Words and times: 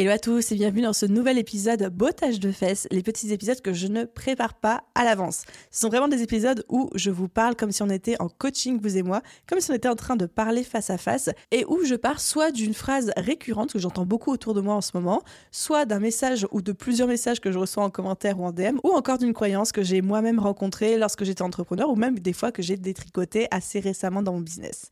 Hello 0.00 0.12
à 0.12 0.18
tous 0.18 0.50
et 0.50 0.54
bienvenue 0.54 0.80
dans 0.80 0.94
ce 0.94 1.04
nouvel 1.04 1.36
épisode 1.36 1.90
Bottage 1.94 2.40
de 2.40 2.52
fesses, 2.52 2.88
les 2.90 3.02
petits 3.02 3.34
épisodes 3.34 3.60
que 3.60 3.74
je 3.74 3.86
ne 3.86 4.04
prépare 4.04 4.54
pas 4.54 4.84
à 4.94 5.04
l'avance. 5.04 5.42
Ce 5.70 5.80
sont 5.80 5.88
vraiment 5.88 6.08
des 6.08 6.22
épisodes 6.22 6.64
où 6.70 6.88
je 6.94 7.10
vous 7.10 7.28
parle 7.28 7.54
comme 7.54 7.70
si 7.70 7.82
on 7.82 7.90
était 7.90 8.16
en 8.18 8.30
coaching, 8.30 8.80
vous 8.80 8.96
et 8.96 9.02
moi, 9.02 9.20
comme 9.46 9.60
si 9.60 9.70
on 9.70 9.74
était 9.74 9.90
en 9.90 9.96
train 9.96 10.16
de 10.16 10.24
parler 10.24 10.64
face 10.64 10.88
à 10.88 10.96
face, 10.96 11.28
et 11.50 11.66
où 11.66 11.84
je 11.84 11.96
pars 11.96 12.18
soit 12.18 12.50
d'une 12.50 12.72
phrase 12.72 13.12
récurrente 13.18 13.74
que 13.74 13.78
j'entends 13.78 14.06
beaucoup 14.06 14.32
autour 14.32 14.54
de 14.54 14.62
moi 14.62 14.74
en 14.74 14.80
ce 14.80 14.92
moment, 14.94 15.20
soit 15.50 15.84
d'un 15.84 16.00
message 16.00 16.46
ou 16.50 16.62
de 16.62 16.72
plusieurs 16.72 17.06
messages 17.06 17.38
que 17.38 17.52
je 17.52 17.58
reçois 17.58 17.84
en 17.84 17.90
commentaire 17.90 18.40
ou 18.40 18.46
en 18.46 18.52
DM, 18.52 18.78
ou 18.82 18.92
encore 18.92 19.18
d'une 19.18 19.34
croyance 19.34 19.70
que 19.70 19.82
j'ai 19.82 20.00
moi-même 20.00 20.38
rencontrée 20.38 20.96
lorsque 20.96 21.24
j'étais 21.24 21.42
entrepreneur, 21.42 21.90
ou 21.90 21.96
même 21.96 22.18
des 22.18 22.32
fois 22.32 22.52
que 22.52 22.62
j'ai 22.62 22.78
détricoté 22.78 23.48
assez 23.50 23.80
récemment 23.80 24.22
dans 24.22 24.32
mon 24.32 24.40
business. 24.40 24.90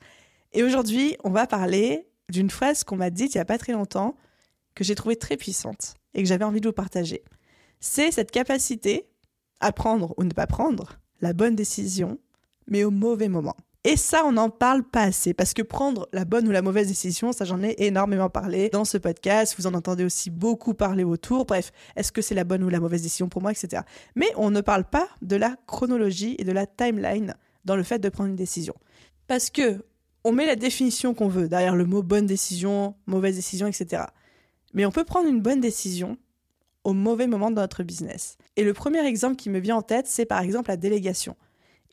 Et 0.53 0.63
aujourd'hui, 0.63 1.17
on 1.25 1.31
va 1.31 1.47
parler 1.47 2.11
d'une 2.29 2.51
phrase 2.51 2.85
qu'on 2.85 2.97
m'a 2.97 3.09
dite 3.09 3.35
il 3.35 3.39
n'y 3.39 3.43
a 3.43 3.47
pas 3.47 3.57
très 3.57 3.73
longtemps, 3.73 4.15
que 4.79 4.85
j'ai 4.85 4.95
trouvée 4.95 5.17
très 5.17 5.37
puissante 5.37 5.97
et 6.15 6.23
que 6.23 6.29
j'avais 6.29 6.45
envie 6.45 6.61
de 6.61 6.69
vous 6.69 6.73
partager. 6.73 7.25
C'est 7.81 8.13
cette 8.13 8.31
capacité 8.31 9.09
à 9.59 9.73
prendre 9.73 10.15
ou 10.17 10.23
ne 10.23 10.31
pas 10.31 10.47
prendre 10.47 11.01
la 11.21 11.33
bonne 11.33 11.57
décision, 11.57 12.21
mais 12.69 12.85
au 12.85 12.93
mauvais 12.93 13.27
moment. 13.27 13.57
Et 13.83 13.97
ça, 13.97 14.25
on 14.25 14.31
n'en 14.33 14.51
parle 14.51 14.85
pas 14.85 15.03
assez, 15.03 15.35
parce 15.35 15.53
que 15.53 15.63
prendre 15.63 16.09
la 16.13 16.25
bonne 16.25 16.47
ou 16.47 16.53
la 16.53 16.63
mauvaise 16.63 16.87
décision, 16.87 17.33
ça 17.33 17.45
j'en 17.45 17.61
ai 17.61 17.75
énormément 17.79 18.31
parlé 18.31 18.69
dans 18.69 18.85
ce 18.85 18.99
podcast, 18.99 19.57
vous 19.59 19.67
en 19.67 19.75
entendez 19.75 20.05
aussi 20.05 20.31
beaucoup 20.31 20.75
parler 20.75 21.03
autour, 21.03 21.45
bref, 21.45 21.73
est-ce 21.97 22.13
que 22.13 22.23
c'est 22.23 22.37
la 22.37 22.45
bonne 22.45 22.63
ou 22.63 22.69
la 22.69 22.79
mauvaise 22.79 23.03
décision 23.03 23.29
pour 23.29 23.43
moi, 23.43 23.51
etc. 23.51 23.83
Mais 24.15 24.29
on 24.37 24.53
ne 24.53 24.61
parle 24.61 24.85
pas 24.85 25.09
de 25.23 25.35
la 25.35 25.57
chronologie 25.67 26.37
et 26.39 26.45
de 26.45 26.53
la 26.53 26.67
timeline 26.67 27.35
dans 27.65 27.75
le 27.75 27.83
fait 27.83 27.99
de 27.99 28.09
prendre 28.09 28.31
une 28.31 28.37
décision. 28.37 28.75
Parce 29.27 29.51
que 29.51 29.85
on 30.23 30.31
met 30.31 30.47
la 30.47 30.57
définition 30.57 31.15
qu'on 31.15 31.29
veut 31.29 31.49
derrière 31.49 31.75
le 31.75 31.85
mot 31.85 32.03
bonne 32.03 32.27
décision, 32.27 32.95
mauvaise 33.07 33.35
décision, 33.35 33.67
etc. 33.67 34.03
Mais 34.75 34.87
on 34.87 34.91
peut 34.91 35.05
prendre 35.05 35.29
une 35.29 35.41
bonne 35.41 35.61
décision 35.61 36.19
au 36.85 36.93
mauvais 36.93 37.27
moment 37.27 37.51
de 37.51 37.57
notre 37.57 37.83
business. 37.83 38.39
Et 38.57 38.65
le 38.65 38.73
premier 38.73 39.05
exemple 39.07 39.37
qui 39.37 39.51
me 39.51 39.59
vient 39.59 39.77
en 39.77 39.83
tête, 39.83 40.07
c'est 40.07 40.27
par 40.27 40.41
exemple 40.41 40.71
la 40.71 40.77
délégation. 40.77 41.37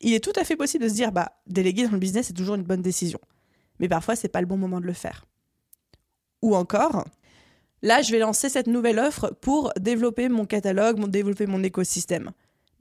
Il 0.00 0.14
est 0.14 0.24
tout 0.24 0.32
à 0.36 0.44
fait 0.44 0.56
possible 0.56 0.84
de 0.84 0.88
se 0.88 0.94
dire, 0.94 1.12
bah, 1.12 1.32
déléguer 1.46 1.84
dans 1.84 1.92
le 1.92 1.98
business, 1.98 2.26
c'est 2.26 2.34
toujours 2.34 2.54
une 2.54 2.62
bonne 2.62 2.82
décision. 2.82 3.20
Mais 3.78 3.88
parfois, 3.88 4.16
c'est 4.16 4.28
pas 4.28 4.40
le 4.40 4.46
bon 4.46 4.56
moment 4.56 4.80
de 4.80 4.86
le 4.86 4.92
faire. 4.92 5.26
Ou 6.42 6.54
encore, 6.54 7.04
là, 7.82 8.02
je 8.02 8.12
vais 8.12 8.18
lancer 8.18 8.48
cette 8.48 8.66
nouvelle 8.66 8.98
offre 8.98 9.34
pour 9.40 9.72
développer 9.78 10.28
mon 10.28 10.44
catalogue, 10.44 11.08
développer 11.08 11.46
mon 11.46 11.62
écosystème. 11.62 12.30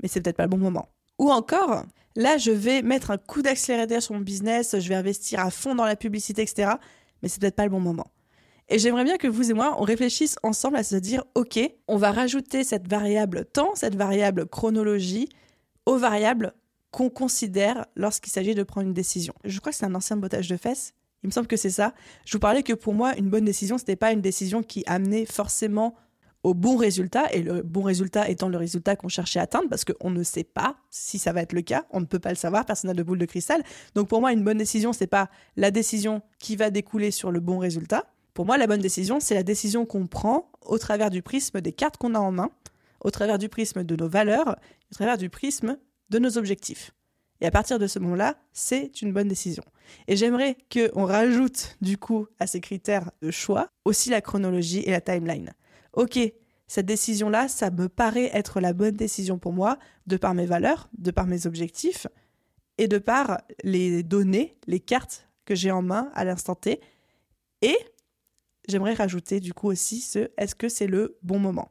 Mais 0.01 0.09
c'est 0.09 0.21
peut-être 0.21 0.37
pas 0.37 0.43
le 0.43 0.49
bon 0.49 0.57
moment. 0.57 0.89
Ou 1.19 1.31
encore, 1.31 1.85
là, 2.15 2.37
je 2.37 2.51
vais 2.51 2.81
mettre 2.81 3.11
un 3.11 3.17
coup 3.17 3.41
d'accélérateur 3.41 4.01
sur 4.01 4.13
mon 4.13 4.21
business, 4.21 4.77
je 4.77 4.89
vais 4.89 4.95
investir 4.95 5.39
à 5.39 5.51
fond 5.51 5.75
dans 5.75 5.85
la 5.85 5.95
publicité, 5.95 6.41
etc. 6.41 6.73
Mais 7.21 7.29
c'est 7.29 7.39
peut-être 7.39 7.55
pas 7.55 7.63
le 7.63 7.71
bon 7.71 7.79
moment. 7.79 8.07
Et 8.67 8.79
j'aimerais 8.79 9.03
bien 9.03 9.17
que 9.17 9.27
vous 9.27 9.51
et 9.51 9.53
moi, 9.53 9.75
on 9.79 9.83
réfléchisse 9.83 10.37
ensemble 10.41 10.77
à 10.77 10.83
se 10.83 10.95
dire, 10.95 11.23
OK, 11.35 11.59
on 11.87 11.97
va 11.97 12.11
rajouter 12.11 12.63
cette 12.63 12.87
variable 12.87 13.45
temps, 13.45 13.75
cette 13.75 13.95
variable 13.95 14.47
chronologie, 14.47 15.29
aux 15.85 15.97
variables 15.97 16.53
qu'on 16.89 17.09
considère 17.09 17.85
lorsqu'il 17.95 18.31
s'agit 18.31 18.55
de 18.55 18.63
prendre 18.63 18.87
une 18.87 18.93
décision. 18.93 19.33
Je 19.43 19.59
crois 19.59 19.71
que 19.71 19.77
c'est 19.77 19.85
un 19.85 19.93
ancien 19.93 20.17
bottage 20.17 20.47
de 20.47 20.57
fesses. 20.57 20.93
Il 21.23 21.27
me 21.27 21.31
semble 21.31 21.47
que 21.47 21.57
c'est 21.57 21.69
ça. 21.69 21.93
Je 22.25 22.33
vous 22.33 22.39
parlais 22.39 22.63
que 22.63 22.73
pour 22.73 22.93
moi, 22.93 23.15
une 23.17 23.29
bonne 23.29 23.45
décision, 23.45 23.77
ce 23.77 23.83
n'était 23.83 23.95
pas 23.95 24.11
une 24.11 24.21
décision 24.21 24.63
qui 24.63 24.83
amenait 24.87 25.25
forcément 25.25 25.95
au 26.41 26.53
bon 26.53 26.77
résultat, 26.77 27.25
et 27.33 27.41
le 27.41 27.63
bon 27.63 27.81
résultat 27.81 28.29
étant 28.29 28.49
le 28.49 28.57
résultat 28.57 28.95
qu'on 28.95 29.07
cherchait 29.07 29.39
à 29.39 29.43
atteindre, 29.43 29.67
parce 29.67 29.83
qu'on 29.83 30.11
ne 30.11 30.21
sait 30.21 30.43
pas 30.43 30.77
si 30.91 31.17
ça 31.17 31.33
va 31.33 31.41
être 31.41 31.53
le 31.53 31.63
cas, 31.63 31.85
on 31.89 31.99
ne 31.99 32.05
peut 32.05 32.19
pas 32.19 32.29
le 32.29 32.35
savoir, 32.35 32.65
personne 32.65 32.89
n'a 32.89 32.93
de 32.93 33.01
boule 33.01 33.17
de 33.17 33.25
cristal. 33.25 33.63
Donc 33.95 34.07
pour 34.07 34.21
moi, 34.21 34.31
une 34.31 34.43
bonne 34.43 34.59
décision, 34.59 34.93
c'est 34.93 35.07
pas 35.07 35.31
la 35.55 35.71
décision 35.71 36.21
qui 36.37 36.55
va 36.55 36.69
découler 36.69 37.09
sur 37.09 37.31
le 37.31 37.39
bon 37.39 37.57
résultat, 37.57 38.05
pour 38.35 38.45
moi, 38.45 38.57
la 38.57 38.67
bonne 38.67 38.81
décision, 38.81 39.21
c'est 39.21 39.33
la 39.33 39.43
décision 39.43 39.85
qu'on 39.85 40.07
prend 40.07 40.51
au 40.61 40.77
travers 40.77 41.09
du 41.09 41.21
prisme 41.21 41.61
des 41.61 41.71
cartes 41.71 41.95
qu'on 41.95 42.13
a 42.15 42.19
en 42.19 42.33
main, 42.33 42.51
au 42.99 43.09
travers 43.09 43.37
du 43.37 43.47
prisme 43.47 43.85
de 43.85 43.95
nos 43.95 44.09
valeurs, 44.09 44.57
au 44.91 44.93
travers 44.93 45.17
du 45.17 45.29
prisme 45.29 45.77
de 46.09 46.19
nos 46.19 46.37
objectifs. 46.37 46.91
Et 47.39 47.45
à 47.45 47.51
partir 47.51 47.79
de 47.79 47.87
ce 47.87 47.97
moment-là, 47.97 48.35
c'est 48.51 49.01
une 49.01 49.13
bonne 49.13 49.29
décision. 49.29 49.63
Et 50.09 50.17
j'aimerais 50.17 50.57
qu'on 50.69 51.05
rajoute, 51.05 51.77
du 51.79 51.97
coup, 51.97 52.27
à 52.37 52.45
ces 52.45 52.59
critères 52.59 53.09
de 53.21 53.31
choix, 53.31 53.69
aussi 53.85 54.09
la 54.09 54.19
chronologie 54.19 54.83
et 54.85 54.91
la 54.91 54.99
timeline. 54.99 55.53
Ok, 55.93 56.19
cette 56.67 56.85
décision-là, 56.85 57.47
ça 57.47 57.71
me 57.71 57.87
paraît 57.87 58.31
être 58.33 58.59
la 58.59 58.73
bonne 58.73 58.95
décision 58.95 59.37
pour 59.37 59.53
moi, 59.53 59.79
de 60.07 60.17
par 60.17 60.33
mes 60.33 60.45
valeurs, 60.45 60.89
de 60.97 61.11
par 61.11 61.25
mes 61.25 61.47
objectifs, 61.47 62.05
et 62.77 62.89
de 62.89 62.97
par 62.97 63.39
les 63.63 64.03
données, 64.03 64.57
les 64.67 64.81
cartes 64.81 65.29
que 65.45 65.55
j'ai 65.55 65.71
en 65.71 65.81
main 65.81 66.11
à 66.15 66.25
l'instant 66.25 66.55
T, 66.55 66.81
et 67.61 67.77
j'aimerais 68.67 68.93
rajouter 68.93 69.39
du 69.39 69.53
coup 69.53 69.67
aussi 69.67 70.01
ce 70.01 70.29
est-ce 70.37 70.55
que 70.55 70.69
c'est 70.69 70.87
le 70.87 71.17
bon 71.21 71.39
moment? 71.39 71.69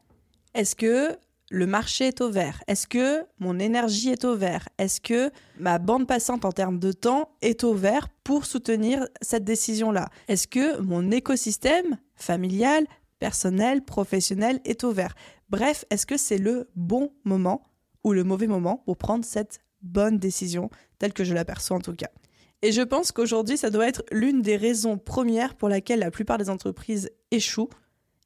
Est-ce 0.55 0.77
que 0.77 1.17
le 1.51 1.67
marché 1.67 2.09
est 2.09 2.21
au 2.21 2.31
vert? 2.31 2.63
Est-ce 2.67 2.87
que 2.87 3.25
mon 3.39 3.59
énergie 3.59 4.11
est 4.11 4.25
au 4.25 4.37
vert? 4.37 4.69
Est-ce 4.79 5.01
que 5.01 5.31
ma 5.59 5.79
bande 5.79 6.07
passante 6.07 6.45
en 6.45 6.53
termes 6.53 6.79
de 6.79 6.93
temps 6.93 7.31
est 7.43 7.65
au 7.65 7.75
vert 7.75 8.09
pour 8.25 8.47
soutenir 8.47 9.07
cette 9.21 9.45
décision-là? 9.45 10.09
Est-ce 10.29 10.49
que 10.49 10.81
mon 10.81 11.11
écosystème 11.11 11.99
familial, 12.17 12.87
personnel, 13.19 13.85
professionnel 13.85 14.61
est 14.65 14.85
au 14.85 14.93
vert? 14.93 15.15
Bref, 15.51 15.85
est-ce 15.91 16.07
que 16.07 16.17
c'est 16.17 16.39
le 16.39 16.69
bon 16.75 17.13
moment 17.25 17.63
ou 18.03 18.13
le 18.13 18.25
mauvais 18.25 18.47
moment 18.47 18.83
pour 18.85 18.97
prendre 18.97 19.25
cette 19.25 19.61
bonne 19.83 20.19
décision 20.19 20.71
telle 20.99 21.13
que 21.13 21.25
je 21.25 21.35
l'aperçois 21.35 21.77
en 21.77 21.81
tout 21.81 21.95
cas? 21.95 22.11
Et 22.65 22.73
je 22.73 22.81
pense 22.81 23.13
qu'aujourd'hui, 23.13 23.59
ça 23.59 23.69
doit 23.69 23.87
être 23.87 24.03
l'une 24.11 24.41
des 24.41 24.57
raisons 24.57 24.97
premières 24.97 25.55
pour 25.55 25.69
laquelle 25.69 25.99
la 25.99 26.11
plupart 26.11 26.39
des 26.39 26.49
entreprises 26.49 27.11
échouent, 27.31 27.69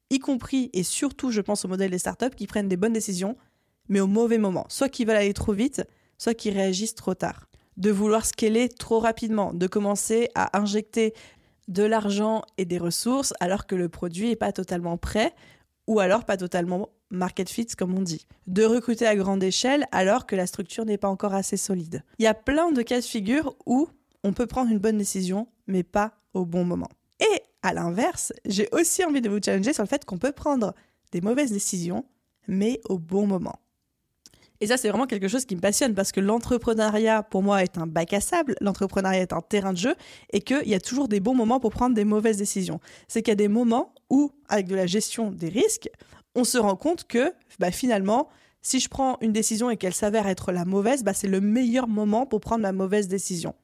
y 0.09 0.19
compris 0.19 0.69
et 0.71 0.83
surtout, 0.83 1.29
je 1.29 1.41
pense 1.41 1.65
au 1.65 1.67
modèle 1.67 1.91
des 1.91 1.99
startups 1.99 2.29
qui 2.37 2.47
prennent 2.47 2.69
des 2.69 2.77
bonnes 2.77 2.93
décisions, 2.93 3.35
mais 3.89 3.99
au 3.99 4.07
mauvais 4.07 4.37
moment. 4.37 4.65
Soit 4.69 4.87
qui 4.87 5.03
veulent 5.03 5.17
aller 5.17 5.33
trop 5.33 5.51
vite, 5.51 5.83
soit 6.17 6.35
qui 6.35 6.51
réagissent 6.51 6.95
trop 6.95 7.15
tard. 7.15 7.49
De 7.75 7.91
vouloir 7.91 8.25
scaler 8.25 8.69
trop 8.69 8.99
rapidement, 8.99 9.53
de 9.53 9.67
commencer 9.67 10.29
à 10.35 10.57
injecter 10.57 11.13
de 11.67 11.83
l'argent 11.83 12.43
et 12.57 12.63
des 12.63 12.77
ressources 12.77 13.33
alors 13.41 13.67
que 13.67 13.75
le 13.75 13.89
produit 13.89 14.29
n'est 14.29 14.37
pas 14.37 14.53
totalement 14.53 14.95
prêt 14.95 15.35
ou 15.85 15.99
alors 15.99 16.23
pas 16.23 16.37
totalement 16.37 16.87
market 17.09 17.49
fit 17.49 17.67
comme 17.77 17.93
on 17.93 18.03
dit. 18.03 18.25
De 18.47 18.63
recruter 18.63 19.05
à 19.05 19.17
grande 19.17 19.43
échelle 19.43 19.85
alors 19.91 20.25
que 20.25 20.37
la 20.37 20.47
structure 20.47 20.85
n'est 20.85 20.97
pas 20.97 21.09
encore 21.09 21.33
assez 21.33 21.57
solide. 21.57 22.03
Il 22.19 22.23
y 22.23 22.27
a 22.27 22.33
plein 22.33 22.71
de 22.71 22.81
cas 22.83 23.01
de 23.01 23.05
figure 23.05 23.57
où 23.65 23.89
on 24.23 24.33
peut 24.33 24.47
prendre 24.47 24.71
une 24.71 24.79
bonne 24.79 24.97
décision, 24.97 25.47
mais 25.67 25.83
pas 25.83 26.13
au 26.33 26.45
bon 26.45 26.63
moment. 26.63 26.89
Et 27.19 27.41
à 27.61 27.73
l'inverse, 27.73 28.33
j'ai 28.45 28.69
aussi 28.71 29.03
envie 29.03 29.21
de 29.21 29.29
vous 29.29 29.39
challenger 29.43 29.73
sur 29.73 29.83
le 29.83 29.87
fait 29.87 30.05
qu'on 30.05 30.17
peut 30.17 30.31
prendre 30.31 30.73
des 31.11 31.21
mauvaises 31.21 31.51
décisions, 31.51 32.05
mais 32.47 32.81
au 32.85 32.97
bon 32.97 33.27
moment. 33.27 33.59
Et 34.61 34.67
ça, 34.67 34.77
c'est 34.77 34.89
vraiment 34.89 35.07
quelque 35.07 35.29
chose 35.29 35.45
qui 35.45 35.55
me 35.55 35.61
passionne 35.61 35.93
parce 35.93 36.11
que 36.11 36.19
l'entrepreneuriat, 36.19 37.23
pour 37.23 37.43
moi, 37.43 37.63
est 37.63 37.77
un 37.77 37.87
bac 37.87 38.11
à 38.13 38.19
sable, 38.19 38.55
l'entrepreneuriat 38.59 39.21
est 39.21 39.33
un 39.33 39.41
terrain 39.41 39.71
de 39.71 39.77
jeu 39.77 39.95
et 40.33 40.41
qu'il 40.41 40.67
y 40.67 40.75
a 40.75 40.81
toujours 40.81 41.07
des 41.07 41.21
bons 41.21 41.33
moments 41.33 41.61
pour 41.61 41.71
prendre 41.71 41.95
des 41.95 42.03
mauvaises 42.03 42.37
décisions. 42.37 42.81
C'est 43.07 43.21
qu'il 43.21 43.31
y 43.31 43.33
a 43.33 43.35
des 43.35 43.47
moments 43.47 43.93
où, 44.09 44.31
avec 44.49 44.67
de 44.67 44.75
la 44.75 44.85
gestion 44.85 45.31
des 45.31 45.47
risques, 45.47 45.89
on 46.35 46.43
se 46.43 46.57
rend 46.57 46.75
compte 46.75 47.05
que 47.05 47.33
bah, 47.59 47.71
finalement, 47.71 48.27
si 48.61 48.81
je 48.81 48.89
prends 48.89 49.17
une 49.21 49.31
décision 49.31 49.69
et 49.69 49.77
qu'elle 49.77 49.93
s'avère 49.93 50.27
être 50.27 50.51
la 50.51 50.65
mauvaise, 50.65 51.03
bah, 51.03 51.13
c'est 51.13 51.29
le 51.29 51.39
meilleur 51.39 51.87
moment 51.87 52.25
pour 52.25 52.41
prendre 52.41 52.63
la 52.63 52.73
mauvaise 52.73 53.07
décision. 53.07 53.55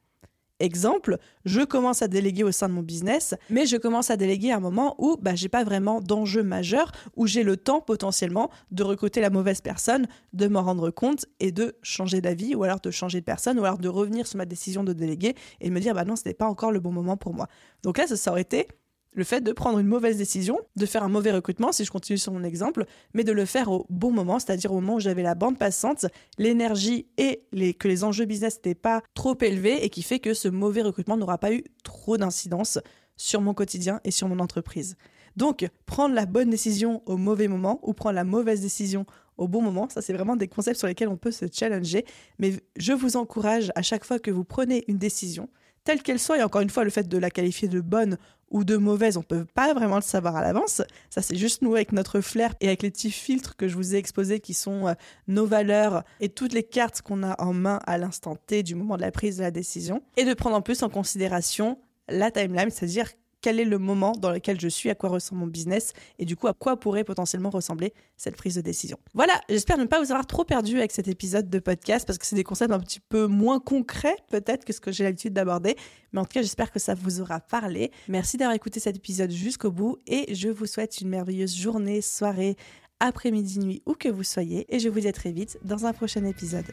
Exemple, 0.61 1.17
je 1.43 1.61
commence 1.61 2.01
à 2.01 2.07
déléguer 2.07 2.43
au 2.43 2.51
sein 2.51 2.69
de 2.69 2.73
mon 2.73 2.81
business, 2.81 3.35
mais 3.49 3.65
je 3.65 3.75
commence 3.75 4.09
à 4.09 4.15
déléguer 4.15 4.51
à 4.51 4.57
un 4.57 4.61
moment 4.61 4.95
où 4.99 5.17
bah, 5.21 5.35
j'ai 5.35 5.49
pas 5.49 5.65
vraiment 5.65 5.99
d'enjeu 5.99 6.43
majeur, 6.43 6.93
où 7.17 7.27
j'ai 7.27 7.43
le 7.43 7.57
temps 7.57 7.81
potentiellement 7.81 8.49
de 8.71 8.83
recruter 8.83 9.19
la 9.19 9.29
mauvaise 9.29 9.59
personne, 9.59 10.07
de 10.31 10.47
m'en 10.47 10.61
rendre 10.61 10.91
compte 10.91 11.25
et 11.41 11.51
de 11.51 11.75
changer 11.81 12.21
d'avis, 12.21 12.55
ou 12.55 12.63
alors 12.63 12.79
de 12.79 12.89
changer 12.89 13.19
de 13.19 13.25
personne, 13.25 13.59
ou 13.59 13.65
alors 13.65 13.79
de 13.79 13.89
revenir 13.89 14.27
sur 14.27 14.37
ma 14.37 14.45
décision 14.45 14.85
de 14.85 14.93
déléguer 14.93 15.35
et 15.59 15.67
de 15.67 15.73
me 15.73 15.79
dire 15.81 15.93
bah 15.93 16.05
non, 16.05 16.15
ce 16.15 16.23
n'est 16.25 16.33
pas 16.33 16.47
encore 16.47 16.71
le 16.71 16.79
bon 16.79 16.91
moment 16.91 17.17
pour 17.17 17.33
moi. 17.33 17.47
Donc 17.83 17.97
là, 17.97 18.07
ça 18.07 18.31
aurait 18.31 18.41
été 18.41 18.69
le 19.15 19.23
fait 19.23 19.41
de 19.41 19.51
prendre 19.51 19.79
une 19.79 19.87
mauvaise 19.87 20.17
décision, 20.17 20.59
de 20.75 20.85
faire 20.85 21.03
un 21.03 21.09
mauvais 21.09 21.31
recrutement, 21.31 21.71
si 21.71 21.85
je 21.85 21.91
continue 21.91 22.17
sur 22.17 22.33
mon 22.33 22.43
exemple, 22.43 22.85
mais 23.13 23.23
de 23.23 23.31
le 23.31 23.45
faire 23.45 23.71
au 23.71 23.85
bon 23.89 24.11
moment, 24.11 24.39
c'est-à-dire 24.39 24.71
au 24.71 24.75
moment 24.75 24.95
où 24.95 24.99
j'avais 24.99 25.23
la 25.23 25.35
bande 25.35 25.57
passante, 25.57 26.05
l'énergie 26.37 27.07
et 27.17 27.41
que 27.73 27.87
les 27.87 28.03
enjeux 28.03 28.25
business 28.25 28.57
n'étaient 28.57 28.75
pas 28.75 29.01
trop 29.13 29.37
élevés 29.41 29.83
et 29.83 29.89
qui 29.89 30.03
fait 30.03 30.19
que 30.19 30.33
ce 30.33 30.49
mauvais 30.49 30.81
recrutement 30.81 31.17
n'aura 31.17 31.37
pas 31.37 31.53
eu 31.53 31.63
trop 31.83 32.17
d'incidence 32.17 32.77
sur 33.15 33.41
mon 33.41 33.53
quotidien 33.53 34.01
et 34.03 34.11
sur 34.11 34.27
mon 34.27 34.39
entreprise. 34.39 34.97
Donc, 35.37 35.67
prendre 35.85 36.13
la 36.13 36.25
bonne 36.25 36.49
décision 36.49 37.01
au 37.05 37.17
mauvais 37.17 37.47
moment 37.47 37.79
ou 37.83 37.93
prendre 37.93 38.15
la 38.15 38.23
mauvaise 38.23 38.61
décision 38.61 39.05
au 39.37 39.47
bon 39.49 39.61
moment, 39.61 39.89
ça 39.89 40.01
c'est 40.01 40.13
vraiment 40.13 40.37
des 40.37 40.47
concepts 40.47 40.77
sur 40.77 40.87
lesquels 40.87 41.09
on 41.09 41.17
peut 41.17 41.31
se 41.31 41.45
challenger. 41.51 42.05
Mais 42.39 42.53
je 42.77 42.93
vous 42.93 43.17
encourage 43.17 43.71
à 43.75 43.81
chaque 43.81 44.05
fois 44.05 44.19
que 44.19 44.31
vous 44.31 44.45
prenez 44.45 44.85
une 44.87 44.97
décision, 44.97 45.49
telle 45.83 46.01
qu'elle 46.01 46.19
soit, 46.19 46.39
et 46.39 46.43
encore 46.43 46.61
une 46.61 46.69
fois, 46.69 46.83
le 46.83 46.89
fait 46.89 47.07
de 47.07 47.17
la 47.17 47.29
qualifier 47.29 47.67
de 47.67 47.79
bonne 47.79 48.17
ou 48.51 48.63
de 48.63 48.77
mauvaise, 48.77 49.17
on 49.17 49.23
peut 49.23 49.45
pas 49.45 49.73
vraiment 49.73 49.95
le 49.95 50.01
savoir 50.01 50.35
à 50.35 50.41
l'avance. 50.41 50.81
Ça, 51.09 51.21
c'est 51.21 51.35
juste 51.35 51.61
nous 51.61 51.75
avec 51.75 51.91
notre 51.91 52.21
flair 52.21 52.53
et 52.61 52.67
avec 52.67 52.83
les 52.83 52.91
petits 52.91 53.11
filtres 53.11 53.55
que 53.55 53.67
je 53.67 53.75
vous 53.75 53.95
ai 53.95 53.97
exposés 53.97 54.39
qui 54.39 54.53
sont 54.53 54.87
euh, 54.87 54.93
nos 55.27 55.45
valeurs 55.45 56.03
et 56.19 56.29
toutes 56.29 56.53
les 56.53 56.63
cartes 56.63 57.01
qu'on 57.01 57.23
a 57.23 57.41
en 57.41 57.53
main 57.53 57.79
à 57.85 57.97
l'instant 57.97 58.35
T 58.35 58.63
du 58.63 58.75
moment 58.75 58.97
de 58.97 59.01
la 59.01 59.11
prise 59.11 59.37
de 59.37 59.43
la 59.43 59.51
décision. 59.51 60.01
Et 60.17 60.25
de 60.25 60.33
prendre 60.33 60.55
en 60.55 60.61
plus 60.61 60.83
en 60.83 60.89
considération 60.89 61.79
la 62.07 62.31
timeline, 62.31 62.69
c'est-à-dire 62.69 63.09
quel 63.45 63.59
est 63.59 63.65
le 63.65 63.77
moment 63.77 64.13
dans 64.13 64.31
lequel 64.31 64.59
je 64.59 64.67
suis, 64.67 64.89
à 64.89 64.95
quoi 64.95 65.07
ressemble 65.07 65.41
mon 65.41 65.45
business 65.45 65.93
et 66.17 66.25
du 66.25 66.35
coup 66.35 66.47
à 66.47 66.55
quoi 66.55 66.79
pourrait 66.79 67.03
potentiellement 67.03 67.51
ressembler 67.51 67.93
cette 68.17 68.35
prise 68.35 68.55
de 68.55 68.61
décision. 68.61 68.97
Voilà, 69.13 69.39
j'espère 69.49 69.77
ne 69.77 69.85
pas 69.85 69.99
vous 69.99 70.11
avoir 70.11 70.25
trop 70.25 70.43
perdu 70.43 70.79
avec 70.79 70.91
cet 70.91 71.07
épisode 71.07 71.47
de 71.47 71.59
podcast 71.59 72.07
parce 72.07 72.17
que 72.17 72.25
c'est 72.25 72.35
des 72.35 72.43
concepts 72.43 72.73
un 72.73 72.79
petit 72.79 72.99
peu 72.99 73.27
moins 73.27 73.59
concrets 73.59 74.15
peut-être 74.31 74.65
que 74.65 74.73
ce 74.73 74.81
que 74.81 74.91
j'ai 74.91 75.03
l'habitude 75.03 75.33
d'aborder, 75.33 75.75
mais 76.11 76.21
en 76.21 76.23
tout 76.23 76.33
cas 76.33 76.41
j'espère 76.41 76.71
que 76.71 76.79
ça 76.79 76.95
vous 76.95 77.21
aura 77.21 77.39
parlé. 77.39 77.91
Merci 78.07 78.37
d'avoir 78.37 78.55
écouté 78.55 78.79
cet 78.79 78.95
épisode 78.95 79.29
jusqu'au 79.29 79.69
bout 79.69 79.99
et 80.07 80.33
je 80.33 80.49
vous 80.49 80.65
souhaite 80.65 80.99
une 81.01 81.09
merveilleuse 81.09 81.55
journée, 81.55 82.01
soirée, 82.01 82.57
après-midi, 82.99 83.59
nuit, 83.59 83.83
où 83.85 83.93
que 83.93 84.09
vous 84.09 84.23
soyez 84.23 84.65
et 84.75 84.79
je 84.79 84.89
vous 84.89 85.01
dis 85.01 85.07
à 85.07 85.13
très 85.13 85.31
vite 85.31 85.59
dans 85.63 85.85
un 85.85 85.93
prochain 85.93 86.25
épisode. 86.25 86.65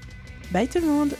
Bye 0.52 0.68
tout 0.68 0.80
le 0.80 0.86
monde 0.86 1.14